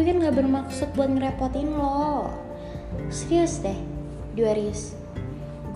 [0.00, 2.32] gue kan gak bermaksud buat ngerepotin lo.
[3.12, 3.76] Serius deh
[4.32, 4.96] Darius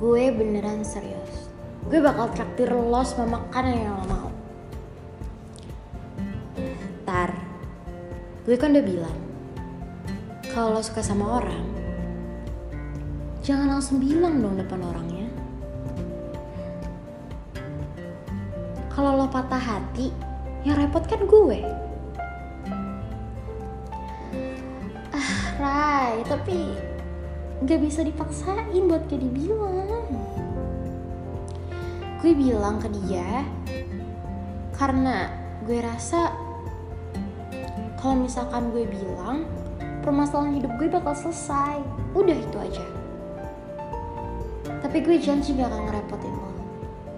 [0.01, 1.53] gue beneran serius.
[1.93, 4.29] Gue bakal traktir lo sama makanan yang lo mau.
[7.05, 7.37] Tar
[8.49, 9.19] gue kan udah bilang
[10.57, 11.69] kalau lo suka sama orang
[13.45, 15.29] jangan langsung bilang dong depan orangnya.
[18.89, 20.09] Kalau lo patah hati
[20.65, 21.84] yang repot kan gue
[26.15, 26.71] Rai tapi
[27.59, 30.07] nggak bisa dipaksain buat kayak dibilang
[32.23, 33.43] gue bilang ke dia
[34.79, 35.27] karena
[35.67, 36.31] gue rasa
[37.99, 39.43] kalau misalkan gue bilang
[40.07, 41.83] permasalahan hidup gue bakal selesai.
[42.15, 42.87] Udah itu aja.
[44.85, 46.51] Tapi gue janji gak akan ngerepotin lo.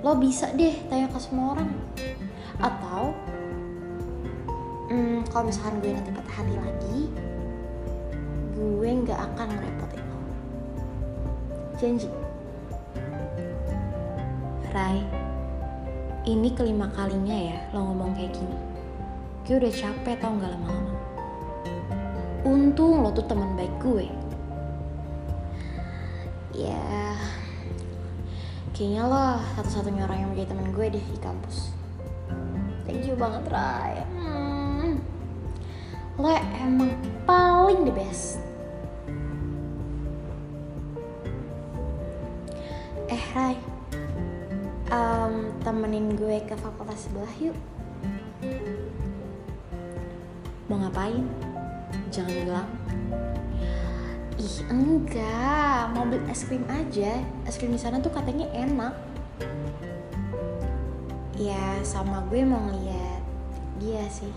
[0.07, 1.69] Lo bisa deh tanya ke semua orang.
[2.63, 3.13] Atau
[4.89, 7.01] hmm, kalau misalkan gue nanti patah hati lagi
[8.57, 10.21] gue nggak akan ngerepotin lo.
[11.77, 12.09] Janji.
[14.73, 15.05] Rai
[16.27, 18.59] ini kelima kalinya ya lo ngomong kayak gini.
[19.45, 20.95] Gue udah capek tau nggak lama-lama?
[22.48, 24.09] Untung lo tuh teman baik gue.
[26.57, 27.13] Ya
[28.73, 31.77] kayaknya lo satu-satunya orang yang menjadi teman gue deh di kampus.
[32.89, 34.01] Thank you banget Rai.
[34.17, 34.97] Hmm.
[36.17, 36.97] lo emang
[50.67, 51.22] mau ngapain?
[52.11, 52.69] Jangan bilang.
[54.36, 55.95] Ih enggak.
[55.95, 57.23] Mau beli es krim aja.
[57.47, 58.95] Es krim di sana tuh katanya enak.
[61.36, 63.23] Ya sama gue mau ngeliat
[63.78, 64.33] dia sih.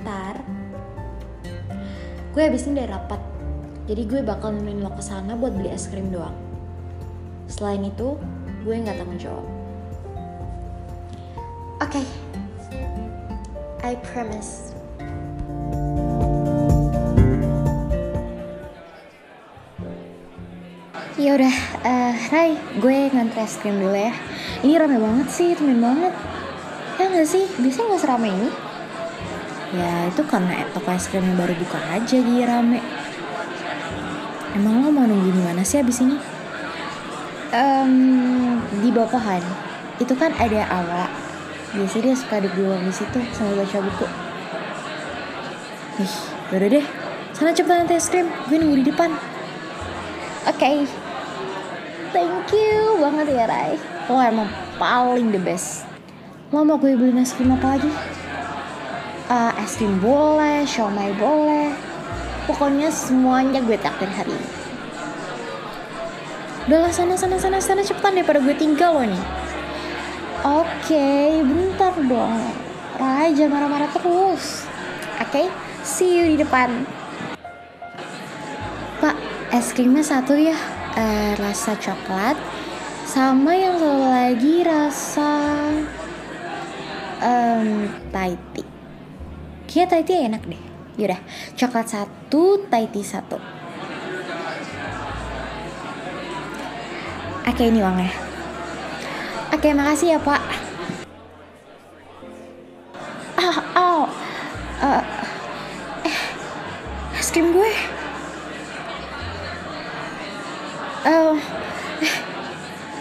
[0.00, 0.40] Ntar
[2.30, 3.20] gue habis ini udah rapat.
[3.90, 6.34] Jadi gue bakal nemenin lo ke sana buat beli es krim doang.
[7.50, 8.16] Selain itu
[8.62, 9.46] gue nggak tanggung jawab.
[11.82, 11.98] Oke.
[11.98, 12.29] okay.
[13.80, 14.76] I promise
[21.20, 24.08] Ya udah, uh, Rai, gue ngantre es krim dulu ya.
[24.64, 26.16] Ini rame banget sih, temen banget.
[26.96, 27.44] Ya nggak sih?
[27.60, 28.48] Biasanya nggak seramai ini.
[29.76, 32.80] Ya itu karena toko es krim yang baru buka aja dia rame.
[34.56, 36.16] Emang lo mau nunggu di mana sih abis ini?
[37.52, 37.92] Um,
[38.80, 39.44] di pohon.
[40.00, 41.29] Itu kan ada awa.
[41.70, 44.06] Biasanya dia suka dulu di situ sambil baca buku.
[46.02, 46.14] Ih,
[46.50, 46.86] udah deh.
[47.30, 48.26] Sana cepetan nanti es krim.
[48.50, 49.14] Gue nunggu di depan.
[50.50, 50.58] Oke.
[50.58, 50.76] Okay.
[52.10, 53.78] Thank you banget ya Rai.
[54.10, 54.50] Lo emang
[54.82, 55.86] paling the best.
[56.50, 57.90] Lo mau gue beli es krim apa lagi?
[59.30, 61.70] Uh, es krim boleh, siomay boleh.
[62.50, 64.48] Pokoknya semuanya gue takdir hari ini.
[66.66, 69.24] Udahlah sana sana sana sana cepetan daripada gue tinggal lo nih.
[70.40, 72.40] Oke, okay, bentar dong.
[73.36, 74.64] Jangan marah-marah terus.
[75.20, 75.46] Oke, okay?
[75.84, 76.88] see you di depan.
[79.04, 79.20] Pak,
[79.52, 80.56] es krimnya satu ya
[80.96, 82.40] uh, rasa coklat
[83.04, 85.32] sama yang satu lagi rasa
[87.20, 88.68] um, Thai tea
[89.68, 90.62] Kayaknya Thai tea enak deh
[90.96, 91.20] Yaudah,
[91.52, 93.36] coklat satu, Thai tea satu
[97.44, 98.29] Oke ini uangnya
[99.50, 100.38] Oke makasih ya pak.
[103.34, 104.02] Oh, oh.
[104.78, 105.02] Uh,
[106.06, 106.18] eh,
[107.18, 107.72] es krim gue.
[111.02, 111.34] Uh,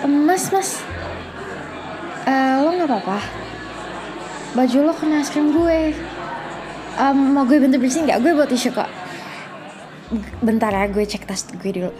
[0.09, 0.81] mas mas.
[2.25, 3.19] Uh, lo nggak apa-apa?
[4.57, 5.93] Baju lo kena es krim gue.
[6.97, 8.25] Um, mau gue bantu bersihin nggak?
[8.25, 8.89] Gue buat tisu kok.
[10.41, 11.93] Bentar ya gue cek tas gue dulu.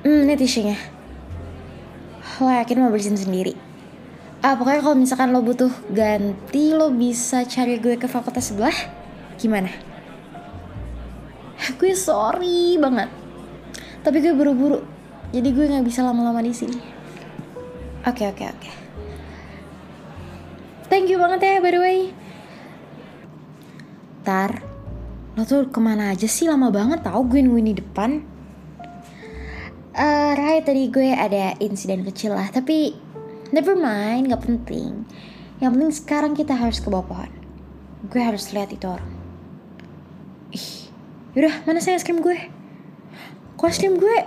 [0.00, 0.99] Hmm ini tisunya
[2.38, 3.58] lo yakin mau bersihin sendiri.
[4.40, 8.76] Ah pokoknya kalau misalkan lo butuh ganti lo bisa cari gue ke fakultas sebelah.
[9.36, 9.68] Gimana?
[11.76, 13.10] Gue sorry banget.
[14.00, 14.80] Tapi gue buru-buru.
[15.34, 16.78] Jadi gue nggak bisa lama-lama di sini.
[18.08, 18.60] Oke okay, oke okay, oke.
[18.64, 18.74] Okay.
[20.90, 21.98] thank you banget ya by the way.
[24.24, 24.64] Tar
[25.38, 26.48] lo tuh ke mana aja sih?
[26.48, 28.39] Lama banget tau gue nungguin di depan
[30.00, 32.96] uh, Rai tadi gue ada insiden kecil lah tapi
[33.52, 35.04] never mind nggak penting.
[35.60, 37.32] Yang penting sekarang kita harus ke bawah pohon.
[38.08, 39.12] Gue harus lihat itu orang.
[40.56, 40.88] Ih
[41.36, 42.38] yaudah mana saya es krim gue
[43.60, 44.18] kostum gue?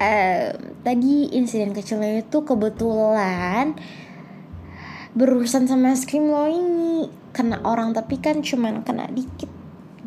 [0.00, 3.76] Uh, tadi insiden kecilnya itu kebetulan
[5.12, 7.12] berurusan sama es krim lo ini.
[7.30, 9.52] Kena orang tapi kan cuman kena dikit.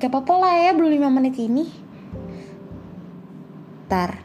[0.01, 1.82] Gak apa-apa lah ya belum 5 menit ini
[3.93, 4.17] tar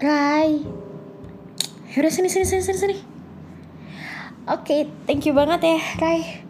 [0.00, 0.64] Rai.
[1.92, 2.96] Yaudah sini sini sini sini sini.
[4.48, 6.44] Oke okay, thank you banget ya Rai.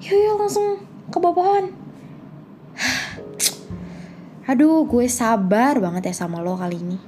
[0.00, 1.64] Yuk yuk langsung ke bawah pohon.
[4.48, 6.98] Aduh gue sabar banget ya sama lo kali ini.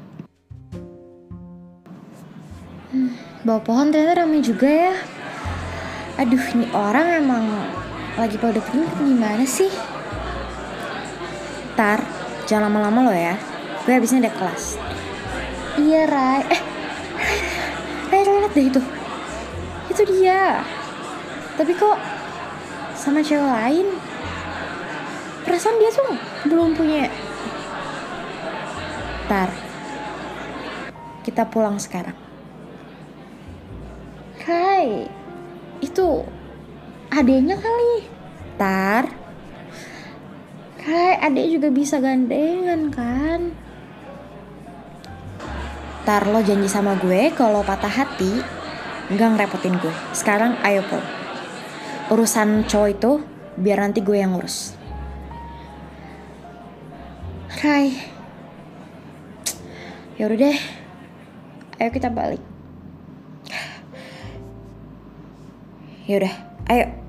[2.92, 3.12] Hmm,
[3.44, 4.96] Bawah pohon ternyata ramai juga ya.
[6.20, 7.44] Aduh ini orang emang
[8.20, 9.72] lagi pada pengen gimana sih?
[11.72, 12.00] Tar,
[12.48, 13.51] jangan lama-lama lo ya.
[13.82, 14.78] Gue habisnya ada kelas.
[15.78, 16.42] Iya, Rai.
[16.46, 16.62] Eh,
[18.12, 18.80] Rai, lihat deh itu.
[19.90, 20.62] Itu dia.
[21.58, 21.98] Tapi kok
[22.94, 23.86] sama cewek lain?
[25.42, 26.14] Perasaan dia tuh
[26.46, 27.10] belum punya.
[29.26, 29.50] Tar,
[31.26, 32.14] kita pulang sekarang.
[34.46, 35.06] Rai,
[35.82, 36.22] itu
[37.12, 38.06] adeknya kali
[38.56, 39.04] tar
[40.82, 43.54] Hai adek juga bisa gandengan kan
[46.02, 48.42] Tar lo janji sama gue kalau patah hati
[49.10, 49.94] nggak ngerepotin gue.
[50.10, 51.06] Sekarang ayo pulang.
[52.10, 53.10] Urusan cowok itu
[53.58, 54.74] biar nanti gue yang ngurus.
[57.62, 57.94] Hai.
[60.18, 60.58] Yaudah deh.
[61.78, 62.42] Ayo kita balik.
[66.10, 66.34] Yaudah,
[66.66, 67.01] ayo